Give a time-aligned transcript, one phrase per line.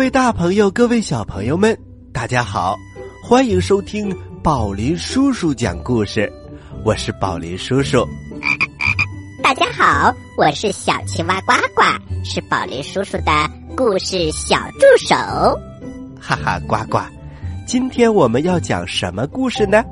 [0.00, 1.78] 各位大朋友，各位小朋友们，
[2.10, 2.74] 大家好，
[3.22, 4.10] 欢迎收听
[4.42, 6.32] 宝林叔叔讲故事。
[6.86, 8.02] 我是宝林叔叔。
[9.42, 11.82] 大家好，我是小青蛙呱呱，
[12.24, 13.32] 是宝林叔叔的
[13.76, 15.14] 故事小助手。
[16.18, 16.98] 哈哈，呱呱，
[17.66, 19.84] 今天我们要讲什么故事呢？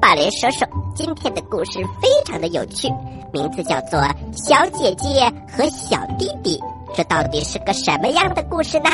[0.00, 0.64] 宝林叔叔，
[0.94, 2.88] 今天的故事非常的有趣，
[3.32, 3.98] 名字叫做
[4.32, 6.56] 《小姐姐和小弟弟》。
[6.94, 8.90] 这到底是个什么样的故事呢？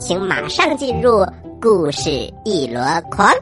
[0.00, 1.24] 请马上进入
[1.60, 2.10] 故事
[2.44, 2.80] 一箩
[3.10, 3.32] 筐。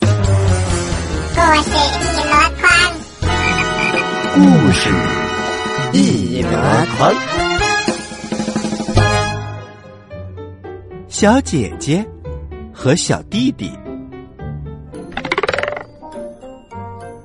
[0.00, 1.70] 故事
[2.02, 2.68] 一箩筐，
[4.34, 4.40] 故
[4.72, 4.90] 事
[5.92, 6.50] 一箩
[6.98, 7.14] 筐。
[11.08, 12.04] 小姐姐
[12.74, 13.70] 和小弟弟。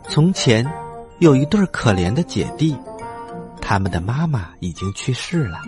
[0.08, 0.66] 从前
[1.20, 2.78] 有一对可怜的姐弟，
[3.62, 5.62] 他们的妈妈已经去世了。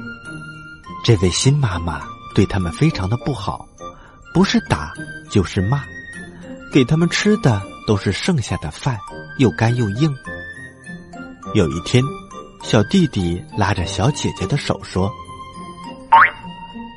[1.06, 2.02] 这位新妈妈
[2.34, 3.68] 对他们非常的不好，
[4.34, 4.94] 不是打
[5.30, 5.84] 就是骂，
[6.72, 8.98] 给他们吃的都是剩下的饭，
[9.38, 10.14] 又干又硬。
[11.54, 12.04] 有一天，
[12.64, 15.12] 小弟弟拉着小姐姐的手说：“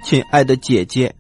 [0.02, 1.14] 亲爱的姐姐，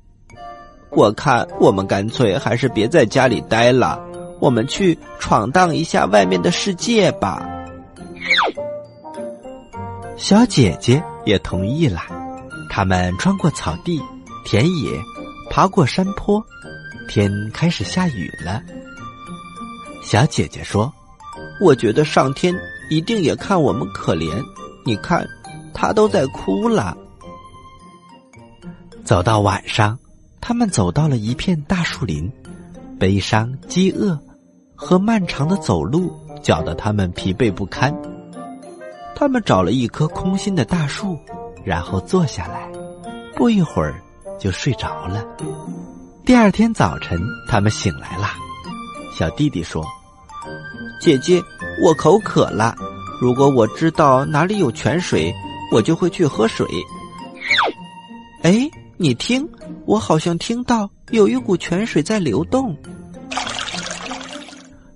[0.90, 4.00] 我看我们干脆还是别在家里待了，
[4.40, 7.44] 我们去闯荡一下外面的世界吧。”
[10.16, 12.00] 小姐姐也同意了。
[12.70, 14.00] 他们穿过草地、
[14.44, 14.90] 田野，
[15.50, 16.42] 爬过山坡，
[17.08, 18.62] 天开始下雨了。
[20.02, 20.92] 小姐姐说
[21.60, 22.54] ：“我觉得上天
[22.90, 24.42] 一定也看我们可怜，
[24.84, 25.26] 你看，
[25.74, 26.96] 他都在哭了。”
[29.04, 29.98] 走到晚上，
[30.40, 32.30] 他们走到了一片大树林，
[32.98, 34.18] 悲伤、饥饿
[34.74, 36.12] 和漫长的走路
[36.42, 37.94] 搅得他们疲惫不堪。
[39.16, 41.18] 他们找了一棵空心的大树。
[41.64, 42.70] 然后坐下来，
[43.34, 44.00] 不一会儿
[44.38, 45.24] 就睡着了。
[46.24, 48.28] 第二天早晨，他们醒来了。
[49.12, 49.84] 小弟弟说
[51.02, 51.42] ：“姐姐，
[51.82, 52.76] 我口渴了。
[53.20, 55.34] 如果我知道哪里有泉水，
[55.72, 56.64] 我就会去喝水。”
[58.42, 59.44] 哎，你听，
[59.86, 62.76] 我好像听到有一股泉水在流动。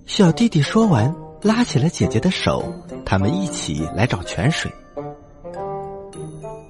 [0.05, 1.13] 小弟弟说完，
[1.43, 2.73] 拉起了姐姐的手，
[3.05, 4.71] 他们一起来找泉水。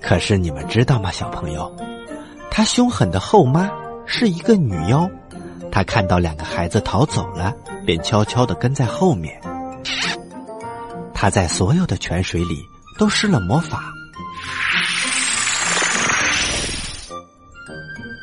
[0.02, 1.74] 可是你们知道吗，小朋友？
[2.50, 3.70] 他凶狠的后妈
[4.06, 5.10] 是一个女妖，
[5.72, 7.54] 她看到两个孩子逃走了，
[7.86, 9.40] 便悄悄的跟在后面。
[11.14, 12.66] 她在所有的泉水里
[12.98, 13.92] 都施了魔法，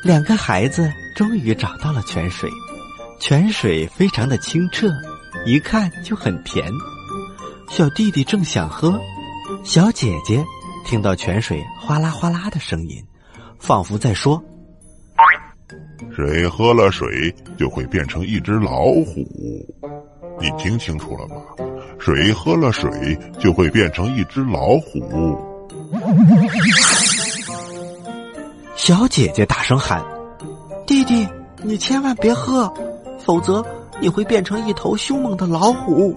[0.03, 2.49] 两个孩子终于找到了泉水，
[3.19, 4.89] 泉水非常的清澈，
[5.45, 6.65] 一看就很甜。
[7.69, 8.99] 小弟弟正想喝，
[9.63, 10.43] 小姐姐。
[10.85, 13.03] 听到泉水哗啦哗啦的声音，
[13.59, 14.43] 仿佛在说
[16.15, 19.27] ：“谁喝了水就会变成一只老虎。
[20.41, 21.35] 你听清楚了吗？
[21.99, 22.89] 谁喝了水
[23.37, 25.37] 就会变成一只老虎。”
[28.75, 30.03] 小姐姐大声喊
[30.87, 31.27] ：“弟弟，
[31.61, 32.73] 你千万别喝，
[33.19, 33.63] 否则
[34.01, 36.15] 你会变成一头凶猛的老虎，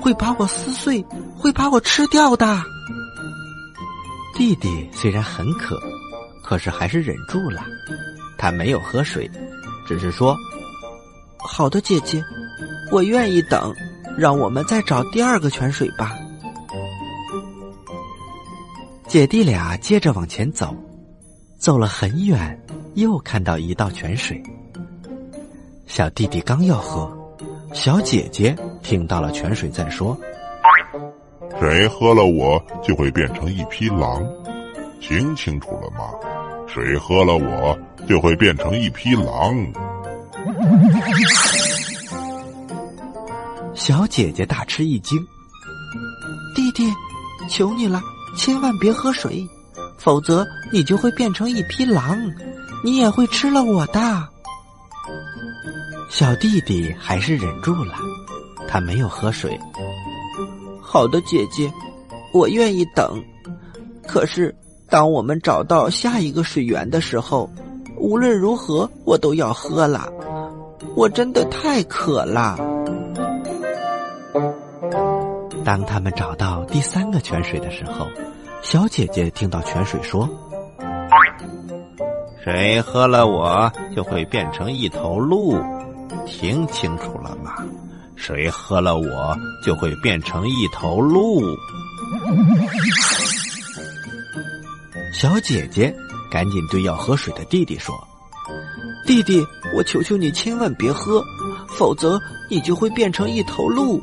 [0.00, 1.04] 会把我撕碎，
[1.36, 2.62] 会把我吃掉的。”
[4.36, 5.80] 弟弟虽然很渴，
[6.42, 7.64] 可是还是忍住了。
[8.36, 9.30] 他没有喝水，
[9.86, 10.36] 只是说
[11.38, 12.22] ：“好的，姐姐，
[12.90, 13.74] 我愿意等。
[14.16, 16.16] 让我们再找第二个泉水吧。”
[19.08, 20.74] 姐弟俩接着往前走，
[21.58, 22.60] 走了很远，
[22.94, 24.40] 又看到一道泉水。
[25.86, 27.12] 小弟弟刚要喝，
[27.74, 30.16] 小姐姐听到了泉水在说。
[31.60, 34.24] 谁喝了我就会变成一匹狼，
[35.00, 36.10] 听清楚了吗？
[36.66, 37.78] 谁喝了我
[38.08, 39.54] 就会变成一匹狼。
[43.74, 45.18] 小姐姐大吃一惊，
[46.54, 46.90] 弟弟，
[47.48, 48.00] 求你了，
[48.36, 49.46] 千万别喝水，
[49.98, 52.18] 否则你就会变成一匹狼，
[52.84, 54.28] 你也会吃了我的。
[56.08, 57.94] 小弟弟还是忍住了，
[58.68, 59.58] 他没有喝水。
[60.80, 61.72] 好的，姐姐，
[62.32, 63.22] 我愿意等。
[64.06, 64.54] 可是，
[64.88, 67.50] 当我们找到下一个水源的时候，
[67.96, 70.08] 无论如何我都要喝了。
[70.94, 72.56] 我真的太渴了。
[75.64, 78.06] 当他们找到第三个泉水的时候，
[78.62, 80.28] 小姐姐听到泉水说
[82.44, 85.56] ：“谁喝了我就会变成一头鹿，
[86.26, 87.56] 听清楚了吗？”
[88.16, 91.42] 谁喝了我，就会变成一头鹿。
[95.12, 95.94] 小姐姐
[96.30, 97.94] 赶紧对要喝水的弟弟说
[99.06, 101.22] ：“弟弟，我求求你千万别喝，
[101.68, 104.00] 否则你就会变成一头鹿，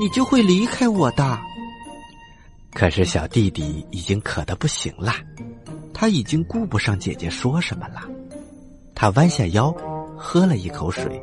[0.00, 1.38] 你就会离开我的。”
[2.72, 5.12] 可是小弟弟已经渴得不行了，
[5.92, 8.02] 他已经顾不上姐姐说什么了。
[8.94, 9.74] 他弯下腰，
[10.16, 11.20] 喝了一口水，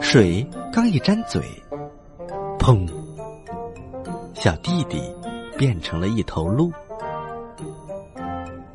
[0.00, 1.42] 水刚一沾嘴，
[2.58, 2.88] 砰！
[4.34, 5.02] 小弟弟
[5.56, 6.72] 变成了一头鹿。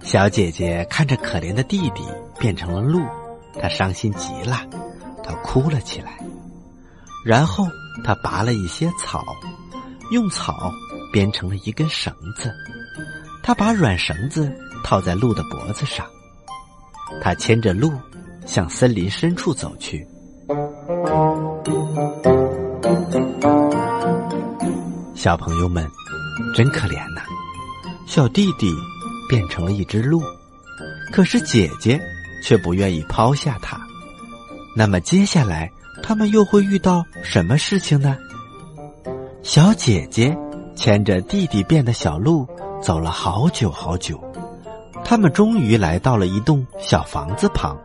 [0.01, 2.03] 小姐姐看着可怜的弟弟
[2.37, 3.01] 变成了鹿，
[3.59, 4.57] 她伤心极了，
[5.23, 6.19] 她哭了起来。
[7.25, 7.65] 然后
[8.03, 9.23] 她拔了一些草，
[10.11, 10.71] 用草。
[11.11, 12.51] 编成了一根绳子，
[13.43, 14.51] 他把软绳子
[14.83, 16.03] 套在鹿的脖子上，
[17.21, 17.93] 他牵着鹿
[18.47, 20.07] 向森林深处走去。
[25.15, 25.89] 小朋友们，
[26.55, 27.21] 真可怜呐！
[28.07, 28.73] 小弟弟
[29.29, 30.21] 变成了一只鹿，
[31.11, 31.99] 可是姐姐
[32.43, 33.79] 却不愿意抛下他。
[34.75, 35.71] 那么接下来
[36.01, 38.17] 他们又会遇到什么事情呢？
[39.41, 40.37] 小姐姐。
[40.75, 42.47] 牵着弟弟变的小鹿
[42.81, 44.19] 走了好久好久，
[45.05, 47.77] 他们终于来到了一栋小房子旁。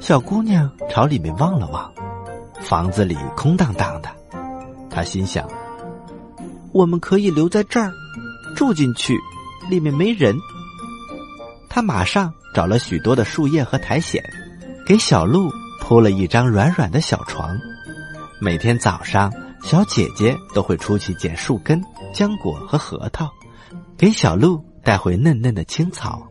[0.00, 1.92] 小姑娘朝里面望了望，
[2.60, 4.08] 房子里空荡荡的。
[4.90, 5.48] 她心想
[6.72, 7.92] ：“我们可以留在这儿
[8.56, 9.18] 住进去，
[9.68, 10.36] 里面没人。”
[11.68, 14.22] 她马上找了许多的树叶和苔藓，
[14.86, 15.50] 给小鹿
[15.80, 17.56] 铺了一张软软的小床。
[18.40, 19.32] 每天早上。
[19.64, 21.82] 小姐姐都会出去捡树根、
[22.14, 23.28] 浆果和核桃，
[23.98, 26.22] 给小鹿带回嫩嫩的青草。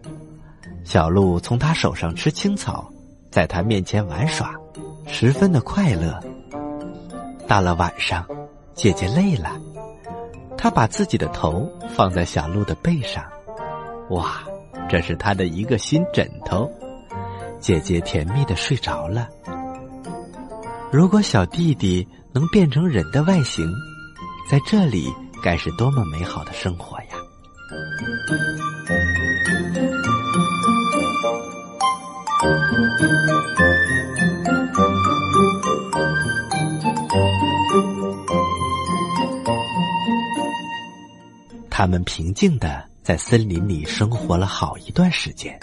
[0.85, 2.89] 小鹿从她手上吃青草，
[3.37, 4.51] 在她面前玩耍，
[5.05, 6.19] 十分的快乐。
[7.47, 8.25] 到了晚上，
[8.73, 9.61] 姐姐累了，
[10.57, 13.23] 她把自己的头放在小鹿的背上，
[14.09, 14.41] 哇，
[14.89, 16.67] 这是她的一个新枕头。
[17.59, 19.27] 姐姐甜蜜的睡着了。
[20.91, 22.07] 如果小弟弟。
[22.33, 23.67] 能变成人的外形，
[24.47, 25.11] 在这里
[25.43, 27.17] 该是多么美好的生活呀！
[41.69, 45.57] 他们平静的在森林里生活了好一段时间。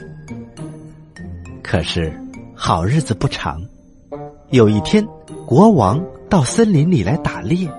[1.63, 2.13] 可是
[2.55, 3.61] 好日子不长，
[4.51, 5.05] 有一天，
[5.47, 6.01] 国王。
[6.31, 7.71] 到森林里来打猎，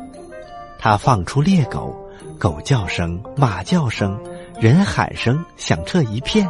[0.80, 1.94] 他放出猎狗，
[2.40, 4.18] 狗叫声、马叫声、
[4.62, 6.50] 人喊声响彻一片。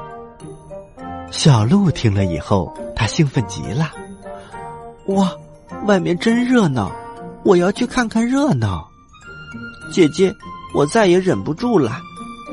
[1.35, 3.91] 小鹿听了以后，他兴奋极了。
[5.07, 5.29] 哇，
[5.85, 6.89] 外面真热闹，
[7.43, 8.89] 我要去看看热闹。
[9.91, 10.33] 姐姐，
[10.73, 11.99] 我再也忍不住了，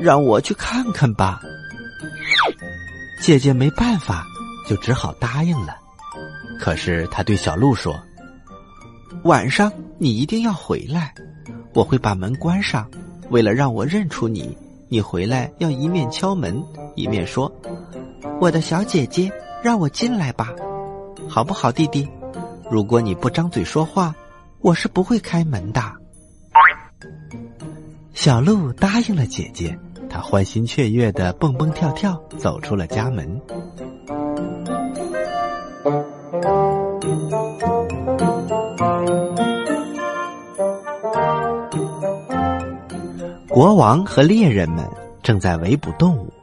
[0.01, 1.39] 让我去看看吧。
[3.21, 4.25] 姐姐没办法，
[4.67, 5.77] 就只好答应了。
[6.59, 7.97] 可是他对小鹿说。
[9.23, 11.13] 晚上你一定要回来，
[11.73, 12.85] 我会把门关上。
[13.29, 14.55] 为了让我认出你，
[14.93, 17.51] 你回来要一面敲门，一面说
[18.39, 19.31] ：“我的小姐姐，
[19.63, 20.53] 让我进来吧，
[21.27, 22.07] 好不好，弟弟？
[22.69, 24.13] 如果你不张嘴说话，
[24.59, 25.81] 我是不会开门的。”
[28.13, 29.75] 小鹿答应了姐姐，
[30.07, 33.41] 它欢欣雀跃的蹦蹦跳跳走出了家门。
[43.53, 44.83] 国王和猎人们
[45.21, 46.33] 正在围捕动物，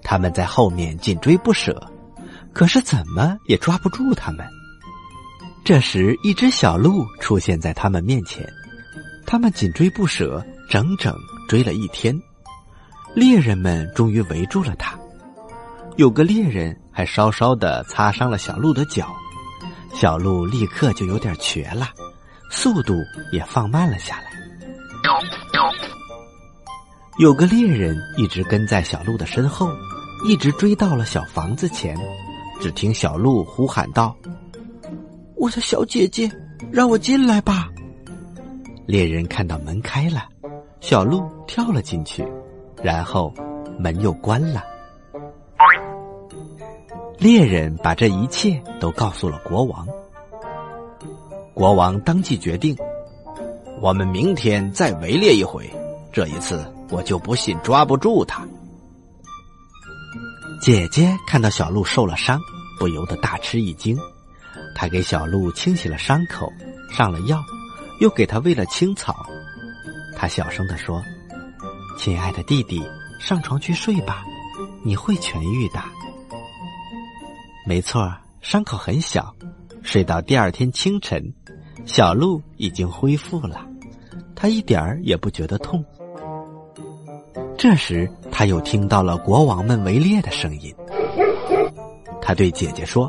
[0.00, 1.84] 他们在后面紧追不舍，
[2.52, 4.46] 可是怎么也抓不住他们。
[5.64, 8.48] 这时，一只小鹿出现在他们面前，
[9.26, 10.40] 他们紧追不舍，
[10.70, 11.12] 整整
[11.48, 12.16] 追了一天。
[13.12, 14.96] 猎人们终于围住了它，
[15.96, 19.12] 有个猎人还稍稍的擦伤了小鹿的脚，
[19.92, 21.88] 小鹿立刻就有点瘸了，
[22.52, 22.94] 速度
[23.32, 24.30] 也放慢了下来。
[27.18, 29.68] 有个猎人一直跟在小鹿的身后，
[30.26, 31.94] 一直追到了小房子前。
[32.58, 34.16] 只听小鹿呼喊道
[35.36, 36.30] ：“我的小姐姐，
[36.70, 37.68] 让我进来吧！”
[38.86, 40.28] 猎人看到门开了，
[40.80, 42.26] 小鹿跳了进去，
[42.82, 43.32] 然后
[43.78, 44.64] 门又关了。
[47.18, 49.86] 猎人把这一切都告诉了国王。
[51.52, 52.74] 国王当即决定
[53.82, 55.68] ：“我们明天再围猎一回，
[56.10, 58.46] 这一次。”我就不信抓不住他。
[60.60, 62.38] 姐姐看到小鹿受了伤，
[62.78, 63.98] 不由得大吃一惊。
[64.74, 66.52] 她给小鹿清洗了伤口，
[66.90, 67.42] 上了药，
[68.00, 69.26] 又给他喂了青草。
[70.14, 71.02] 她小声的说
[71.98, 72.80] ：“亲爱的弟弟，
[73.18, 74.24] 上床去睡吧，
[74.84, 75.82] 你会痊愈的。”
[77.66, 79.34] 没错，伤口很小。
[79.82, 81.34] 睡到第二天清晨，
[81.84, 83.66] 小鹿已经恢复了，
[84.36, 85.84] 它一点儿也不觉得痛。
[87.62, 90.74] 这时，他又听到了国王们围猎的声音。
[92.20, 93.08] 他对姐姐说：“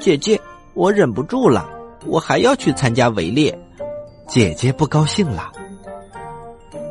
[0.00, 0.36] 姐姐，
[0.74, 1.64] 我忍不住了，
[2.06, 3.56] 我还要去参加围猎。”
[4.26, 5.52] 姐姐不高兴了：“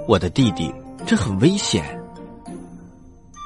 [0.08, 0.74] 我的弟弟，
[1.06, 1.84] 这很危险。”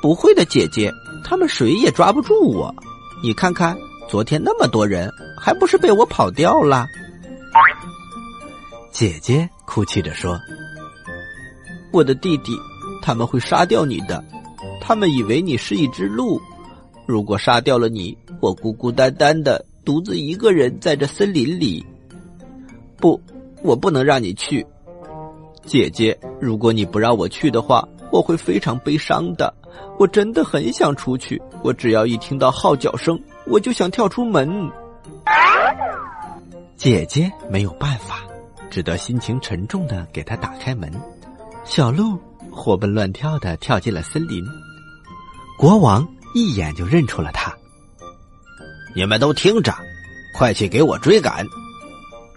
[0.03, 0.93] 不会的，姐姐，
[1.25, 2.71] 他们谁也抓不住我。
[3.23, 3.75] 你看看，
[4.07, 6.85] 昨天那么多人，还不是被我跑掉了？
[8.91, 10.39] 姐姐哭泣着说
[11.91, 12.55] ：“我的弟弟，
[13.01, 14.23] 他们会杀掉你的。
[14.81, 16.41] 他们以为你是一只鹿。
[17.05, 21.85] 如果杀掉了你，我孤孤单单的，独自一个人在这森林里。
[22.97, 23.19] 不，
[23.63, 24.65] 我不能让你去，
[25.65, 26.17] 姐姐。
[26.39, 29.53] 如果你不让我去的话，我会非常悲伤的。”
[29.97, 34.69] 我真的很想出去，我只要一听到号角声，我就想跳出门。
[36.75, 38.23] 姐姐没有办法，
[38.69, 40.91] 只得心情沉重的给他打开门。
[41.65, 42.17] 小鹿
[42.51, 44.45] 活蹦乱跳的跳进了森林。
[45.57, 47.53] 国王一眼就认出了他。
[48.95, 49.73] 你们都听着，
[50.35, 51.45] 快去给我追赶，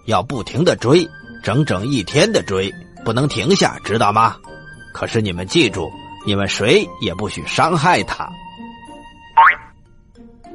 [0.07, 1.09] 要不停的追，
[1.43, 2.73] 整整一天的追，
[3.05, 4.37] 不能停下，知道吗？
[4.93, 5.91] 可是你们记住。
[6.25, 8.31] 你们谁也不许伤害他。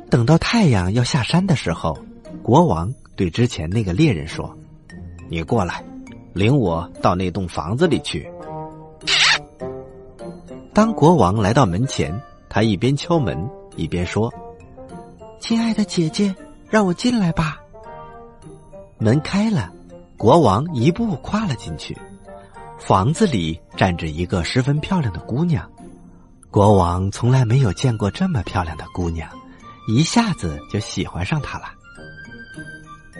[0.09, 1.99] 等到太阳要下山的时候，
[2.41, 4.57] 国王对之前那个猎人说
[5.27, 5.83] ：“你过来，
[6.31, 8.25] 领我到那栋房子里去。”
[10.77, 13.35] 当国王来到门前，他一边敲门
[13.75, 14.31] 一边说
[15.41, 16.35] ：“亲爱的姐姐，
[16.69, 17.57] 让我进来吧。”
[19.01, 19.73] 门开了，
[20.17, 21.97] 国王一步跨了进去。
[22.77, 25.67] 房子里站着一个十分漂亮的姑娘，
[26.51, 29.27] 国王从来没有见过这么漂亮的姑娘，
[29.87, 31.65] 一下子就喜欢上她了。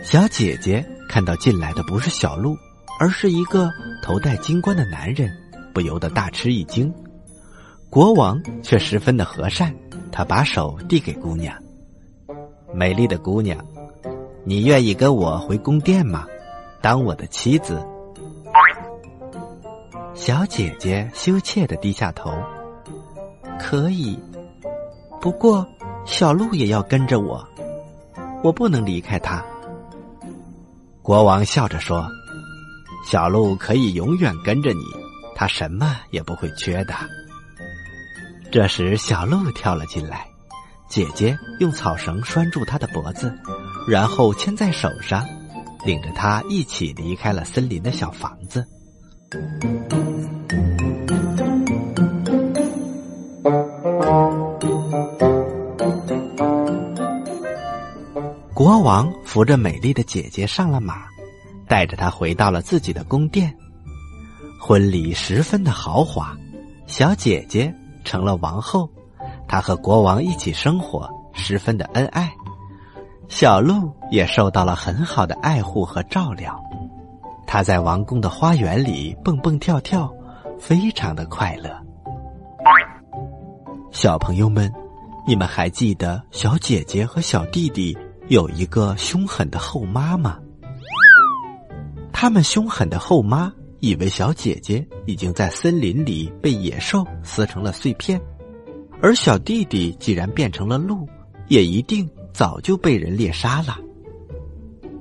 [0.04, 2.56] 小姐姐看到进来的不是小鹿，
[3.00, 3.68] 而是一个
[4.00, 5.28] 头戴金冠的男人，
[5.74, 6.94] 不由得大吃一惊。
[7.90, 9.74] 国王却十分的和善，
[10.12, 11.56] 他把手递给姑娘
[12.74, 13.58] ：“美丽的姑娘，
[14.44, 16.26] 你愿意跟我回宫殿吗？
[16.82, 17.82] 当我的妻子？”
[20.14, 22.30] 小姐姐羞怯的低下头。
[23.58, 24.18] 可以，
[25.20, 25.66] 不过
[26.04, 27.42] 小鹿也要跟着我，
[28.42, 29.42] 我不能离开他。
[31.02, 32.06] 国王笑着说
[33.02, 34.82] ：“小鹿可以永远跟着你，
[35.34, 36.94] 它什么也不会缺的。”
[38.50, 40.26] 这时，小鹿跳了进来，
[40.88, 43.32] 姐姐用草绳拴住它的脖子，
[43.86, 45.22] 然后牵在手上，
[45.84, 48.66] 领着它一起离开了森林的小房子。
[58.54, 61.04] 国王扶着美丽的姐姐上了马，
[61.68, 63.54] 带着她回到了自己的宫殿。
[64.58, 66.34] 婚礼十分的豪华，
[66.86, 67.72] 小姐姐
[68.08, 68.88] 成了王后，
[69.46, 72.32] 她和国王一起生活，十分的恩爱。
[73.28, 76.58] 小鹿也受到了很好的爱护和照料。
[77.46, 80.10] 它在王宫的花园里蹦蹦跳跳，
[80.58, 81.70] 非常的快乐。
[83.90, 84.72] 小朋友们，
[85.26, 87.96] 你们还记得小姐姐和小弟弟
[88.28, 90.38] 有一个凶狠的后妈吗？
[92.10, 98.20] 他们凶狠的后妈以为小姐姐已经在森林里被野兽撕成了碎片，
[99.00, 101.08] 而小弟弟既然变成了鹿，
[101.48, 103.76] 也一定早就被人猎杀了。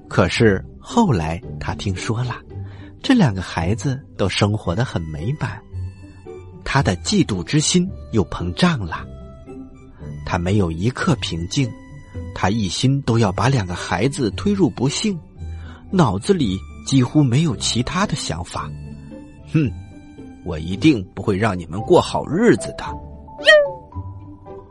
[0.08, 0.64] 可是。
[0.90, 2.38] 后来他听说了，
[3.04, 5.62] 这两个孩子都生活的很美满，
[6.64, 9.06] 他的嫉妒之心又膨胀了。
[10.26, 11.70] 他没有一刻平静，
[12.34, 15.20] 他一心都要把两个孩子推入不幸，
[15.92, 16.58] 脑子里
[16.88, 18.68] 几乎没有其他的想法。
[19.54, 19.70] 哼，
[20.46, 22.86] 我一定不会让你们过好日子的。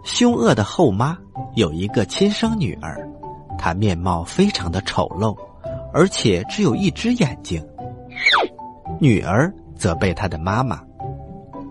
[0.02, 1.16] 凶恶的后妈
[1.56, 3.06] 有一个亲生女儿，
[3.58, 5.36] 她面貌非常的丑陋。
[5.92, 7.64] 而且只有一只眼睛。
[9.00, 10.82] 女儿责备她的妈妈：“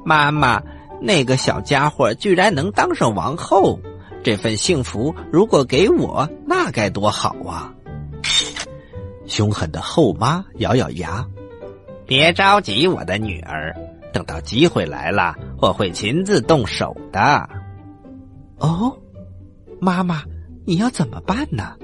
[0.04, 0.60] 妈妈，
[1.00, 3.80] 那个小家伙居然能当上王后，
[4.24, 7.72] 这份幸福如果给我，那该多好啊！”
[9.28, 11.26] 凶狠的后妈咬咬牙
[12.06, 13.76] ：“别着急，我的女儿，
[14.14, 17.50] 等到机会来了，我会亲自动手的。”
[18.60, 18.98] 哦，
[19.82, 20.24] 妈妈，
[20.66, 21.76] 你要怎么办呢？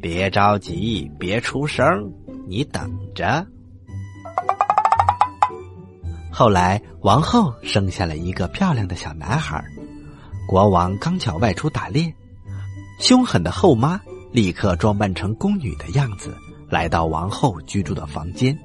[0.00, 2.12] 别着急，别出声，
[2.46, 3.46] 你等着。
[6.32, 9.62] 后来，王后生下了一个漂亮的小男孩。
[10.48, 12.12] 国王刚巧外出打猎，
[12.98, 14.00] 凶狠的后妈
[14.32, 16.36] 立刻装扮成宫女的样子，
[16.68, 18.56] 来到王后居住的房间。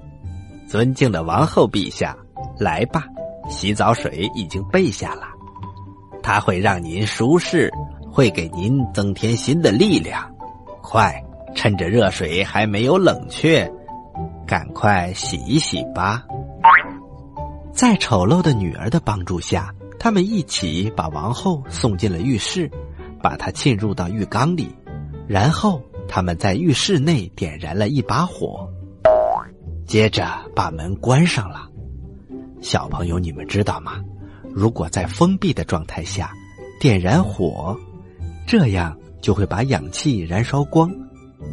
[0.68, 2.16] 尊敬的王后陛下，
[2.60, 3.06] 来吧，
[3.50, 5.28] 洗澡水已经备下了，
[6.24, 7.72] 它会让您舒适，
[8.12, 10.24] 会给您增添新的力量。
[10.82, 11.14] 快，
[11.56, 13.72] 趁着热水还没有冷却，
[14.46, 16.24] 赶快洗一洗吧。
[17.72, 22.70] 在丑陋的女儿的帮助下，他们一起把王后送进了浴室，
[23.22, 24.74] 把她浸入到浴缸里，
[25.28, 28.70] 然后他们在浴室内点燃了一把火，
[29.86, 31.70] 接着把门关上了。
[32.62, 34.02] 小朋友，你们知道吗？
[34.54, 36.32] 如果在封闭的状态下
[36.80, 37.78] 点燃火，
[38.48, 40.92] 这样就会把氧气燃烧光，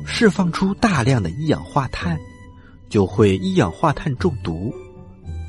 [0.06, 2.18] 释放出大量的一氧化碳，
[2.88, 4.72] 就会一氧化碳中毒。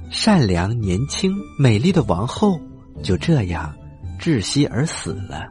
[0.09, 2.59] 善良、年轻、美丽的王后
[3.01, 3.73] 就这样
[4.19, 5.47] 窒息而死了。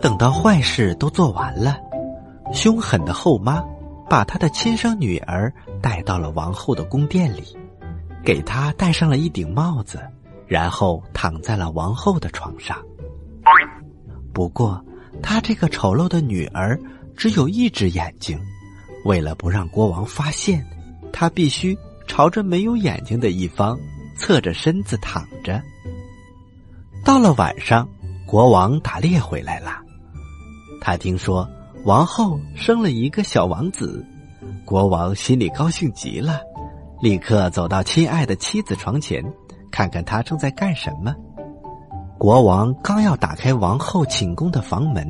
[0.00, 1.78] 等到坏事都做完了，
[2.52, 3.62] 凶狠的后妈
[4.08, 7.44] 把她的亲生女儿带到了王后的宫殿里，
[8.24, 10.00] 给她戴上了一顶帽子。
[10.50, 12.76] 然后躺在了王后的床上。
[14.32, 14.84] 不过，
[15.22, 16.76] 他这个丑陋的女儿
[17.16, 18.36] 只有一只眼睛，
[19.04, 20.66] 为了不让国王发现，
[21.12, 23.78] 他必须朝着没有眼睛的一方，
[24.16, 25.62] 侧着身子躺着。
[27.04, 27.88] 到了晚上，
[28.26, 29.80] 国王打猎回来了，
[30.80, 31.48] 他听说
[31.84, 34.04] 王后生了一个小王子，
[34.64, 36.40] 国王心里高兴极了，
[37.02, 39.24] 立刻走到亲爱的妻子床前。
[39.70, 41.14] 看看他正在干什么。
[42.18, 45.08] 国王刚要打开王后寝宫的房门，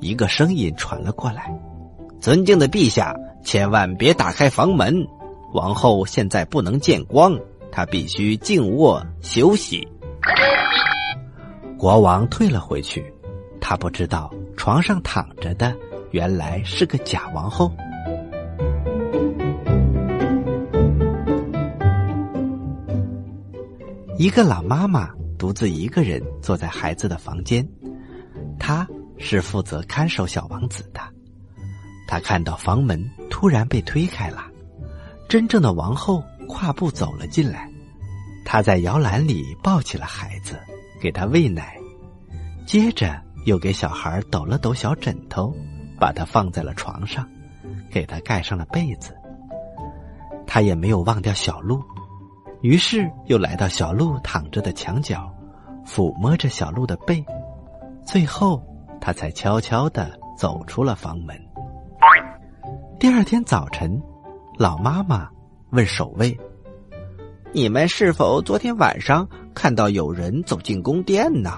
[0.00, 1.50] 一个声音传了过来
[2.20, 4.94] ：“尊敬的陛下，千万别打开房门！
[5.54, 7.34] 王后现在不能见光，
[7.72, 9.88] 她必须静卧休息。”
[11.78, 13.02] 国王退了回去，
[13.58, 15.72] 他不知道床上躺着的
[16.10, 17.72] 原来是个假王后。
[24.18, 27.66] 一个老妈妈独自一个人坐在孩子的房间，
[28.58, 31.00] 她是负责看守小王子的。
[32.08, 34.44] 她看到房门突然被推开了，
[35.28, 37.70] 真正的王后跨步走了进来。
[38.44, 40.58] 她在摇篮里抱起了孩子，
[41.00, 41.78] 给他喂奶，
[42.66, 45.54] 接着又给小孩抖了抖小枕头，
[45.98, 47.26] 把他放在了床上，
[47.90, 49.14] 给他盖上了被子。
[50.46, 51.82] 他也没有忘掉小鹿。
[52.60, 55.32] 于是又来到小鹿躺着的墙角，
[55.86, 57.24] 抚摸着小鹿的背，
[58.04, 58.60] 最后
[59.00, 61.38] 他才悄悄的走出了房门。
[62.98, 64.02] 第二天早晨，
[64.58, 65.28] 老妈妈
[65.70, 66.36] 问守卫
[67.54, 71.50] ：“你们是否昨天晚上看到有人走进宫殿呢？”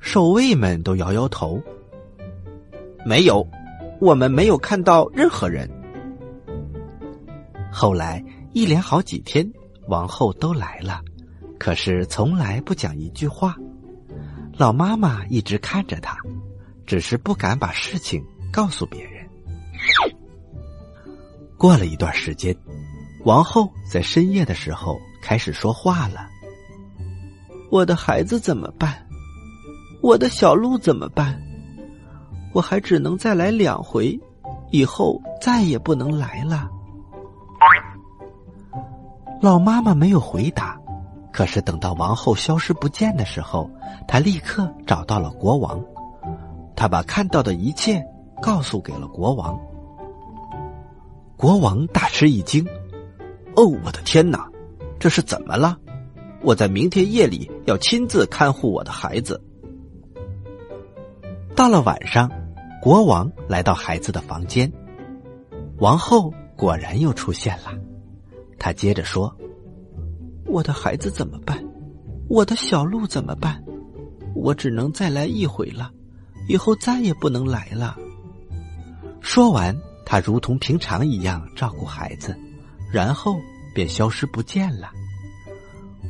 [0.00, 1.60] 守卫们都摇摇头
[3.04, 3.46] ：“没有，
[4.00, 5.68] 我们没有看到任何人。”
[7.72, 8.24] 后来。
[8.54, 9.48] 一连好几天，
[9.88, 11.02] 王后都来了，
[11.58, 13.54] 可是从来不讲一句话。
[14.56, 16.16] 老妈妈一直看着她，
[16.86, 19.24] 只是不敢把事情告诉别人。
[21.58, 22.56] 过了一段时间，
[23.24, 26.26] 王后在深夜的时候开始说话了
[27.70, 29.06] ：“我的孩子怎么办？
[30.00, 31.40] 我的小鹿怎么办？
[32.54, 34.18] 我还只能再来两回，
[34.70, 36.68] 以后再也不能来了。”
[39.40, 40.80] 老妈妈没有回答，
[41.32, 43.70] 可是等到王后消失不见的时候，
[44.06, 45.80] 她立刻找到了国王。
[46.74, 48.04] 她把看到的一切
[48.40, 49.58] 告诉给了国王。
[51.36, 52.64] 国王大吃一惊
[53.54, 54.48] ：“哦，我的天哪，
[54.98, 55.76] 这是怎么了？
[56.42, 59.40] 我在明天夜里要亲自看护我的孩子。”
[61.58, 62.30] 到了晚上，
[62.80, 64.72] 国王来到孩子的房间，
[65.78, 67.72] 王后果然又出现了。
[68.60, 69.36] 他接着说
[70.46, 71.60] ：“我的孩子怎么办？
[72.28, 73.60] 我的小鹿怎么办？
[74.36, 75.90] 我只能再来一回了，
[76.48, 77.96] 以后再也不能来了。”
[79.20, 82.38] 说完，他如同平常一样照顾孩子，
[82.92, 83.34] 然后
[83.74, 84.92] 便消失不见了。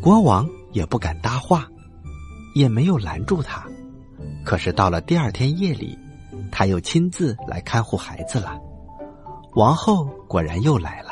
[0.03, 1.67] 国王也不敢搭话，
[2.55, 3.67] 也没有拦住他。
[4.49, 5.99] 可是到了第二天夜里，
[6.51, 8.59] 他又亲自来看护孩子了。
[9.57, 11.11] 王后果然又来了。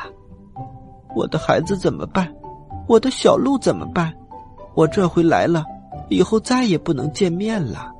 [1.15, 2.33] 我的孩子怎么办？
[2.87, 4.11] 我的小鹿怎么办？
[4.73, 5.63] 我这回来了，
[6.09, 7.93] 以后再也不能见面了。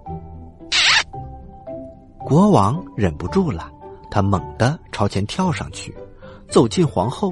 [2.25, 3.71] 国王忍不住了，
[4.09, 5.95] 他猛地朝前跳上去，
[6.49, 7.31] 走近皇后。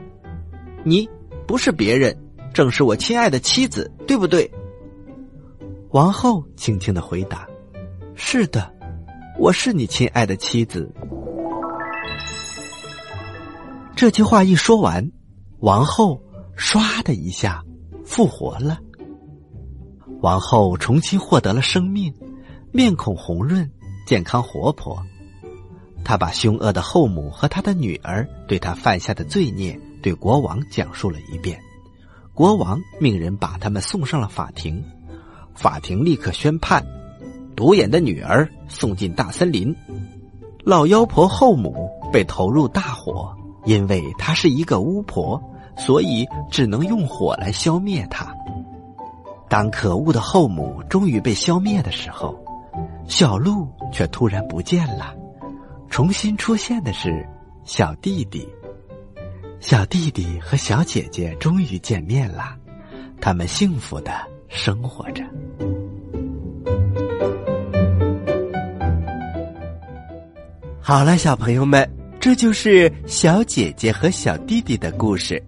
[0.83, 1.09] 你
[1.47, 2.15] 不是别人，
[2.53, 4.47] 正是我亲爱的妻子，对不对？
[5.89, 7.47] 王后轻轻的回答
[8.15, 8.73] ：“是的，
[9.37, 10.89] 我是你亲爱的妻子。”
[13.95, 15.11] 这句话一说完，
[15.59, 16.21] 王后
[16.57, 17.61] 唰的一下
[18.05, 18.79] 复活了。
[20.21, 22.13] 王后重新获得了生命，
[22.71, 23.69] 面孔红润，
[24.07, 24.97] 健康活泼。
[26.03, 29.79] 她把凶恶的后母和她的女儿对她犯下的罪孽。
[30.01, 31.59] 对国王讲述了一遍，
[32.31, 34.83] 国王命人把他们送上了法庭，
[35.55, 36.85] 法庭立刻宣判：
[37.55, 39.73] 独眼的女儿送进大森林，
[40.63, 43.33] 老妖婆后母被投入大火，
[43.65, 45.41] 因为她是一个巫婆，
[45.77, 48.35] 所以只能用火来消灭她。
[49.47, 52.37] 当可恶的后母终于被消灭的时候，
[53.07, 55.15] 小鹿却突然不见了，
[55.89, 57.25] 重新出现的是
[57.63, 58.45] 小弟弟。
[59.61, 62.55] 小弟弟和小姐姐终于见面了，
[63.21, 64.11] 他们幸福的
[64.49, 65.23] 生活着。
[70.87, 71.83] 好了，小朋友们，
[72.19, 75.43] 这就是小姐姐和小弟弟的故事。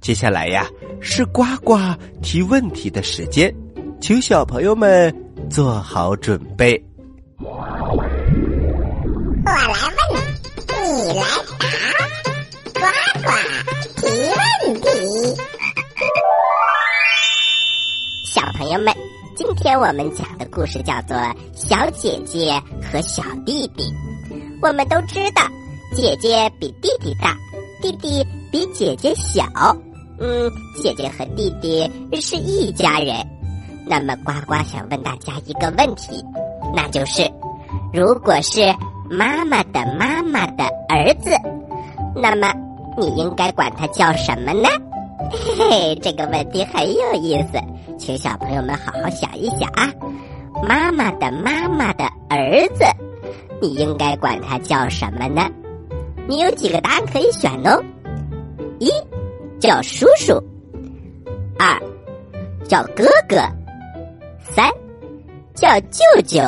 [0.00, 0.66] 接下来呀，
[0.98, 1.76] 是呱呱
[2.22, 3.54] 提问题的时间，
[4.00, 5.14] 请小朋友们
[5.50, 6.82] 做好准备。
[7.36, 7.66] 我
[9.44, 9.66] 来
[10.10, 10.22] 问，
[11.04, 11.22] 你来
[11.58, 11.68] 答。
[12.72, 12.80] 呱
[13.20, 13.28] 呱
[14.00, 14.88] 提问题，
[18.24, 18.94] 小朋友们，
[19.36, 21.14] 今天我们讲的故事叫做
[21.52, 22.58] 《小姐姐
[22.90, 23.84] 和小弟弟》。
[24.60, 25.42] 我们都知道，
[25.94, 27.36] 姐姐比弟弟大，
[27.80, 29.44] 弟弟比姐姐小。
[30.20, 30.50] 嗯，
[30.82, 31.88] 姐姐和弟弟
[32.20, 33.14] 是一家人。
[33.86, 36.22] 那么，呱呱想问大家一个问题，
[36.74, 37.22] 那就是：
[37.92, 38.60] 如果是
[39.08, 41.30] 妈妈的妈妈的儿子，
[42.14, 42.52] 那么？
[42.96, 44.68] 你应该管他叫什么呢？
[45.30, 47.60] 嘿嘿，这个问题很有意思，
[47.96, 49.88] 请小朋友们好好想一想啊！
[50.66, 52.84] 妈妈的妈妈的儿子，
[53.60, 55.48] 你应该管他叫什么呢？
[56.28, 57.82] 你有几个答案可以选哦？
[58.78, 58.90] 一
[59.58, 60.34] 叫叔叔，
[61.58, 61.80] 二
[62.68, 63.36] 叫哥哥，
[64.40, 64.70] 三
[65.54, 66.40] 叫舅舅。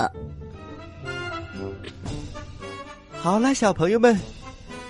[3.13, 4.19] 好了，小朋友们，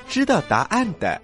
[0.08, 1.20] 知道答案的。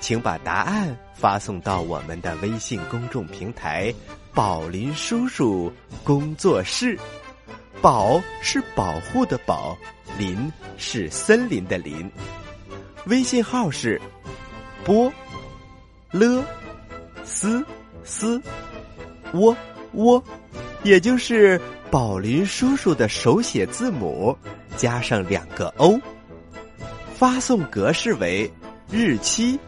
[0.00, 3.92] 请把答案发送到我们的微信公众平台
[4.32, 5.72] “宝林叔叔
[6.04, 6.96] 工作室”。
[7.80, 9.76] 宝是保护的宝，
[10.18, 12.10] 林是森林的林。
[13.06, 14.00] 微信号是
[14.84, 15.12] 波
[16.10, 16.44] 了
[17.24, 17.64] 斯
[18.04, 18.40] 斯
[19.32, 19.56] 窝
[19.92, 20.22] 窝，
[20.82, 21.60] 也就是
[21.90, 24.36] 宝林叔叔的手写字母
[24.76, 26.00] 加上两个 O。
[27.14, 28.50] 发送格式为
[28.90, 29.58] 日期。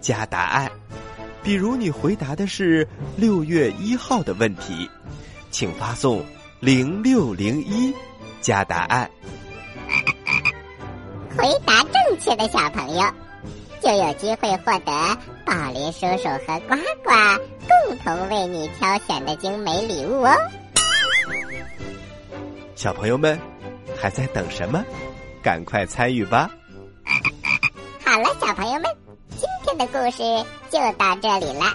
[0.00, 0.70] 加答案，
[1.42, 4.88] 比如你回答的是六月一号的问题，
[5.50, 6.24] 请发送
[6.60, 7.94] 零六零一
[8.42, 9.10] 加答案。
[11.38, 13.02] 回答正确的小朋友
[13.80, 14.92] 就有机会获得
[15.46, 17.10] 宝林叔叔和呱呱
[17.66, 20.36] 共同为你挑选的精美礼物哦。
[22.74, 23.40] 小朋友们
[23.98, 24.84] 还在等什么？
[25.42, 26.50] 赶快参与吧！
[28.04, 28.84] 好了，小朋友们。
[29.30, 30.22] 今天的故事
[30.68, 31.74] 就到这里了，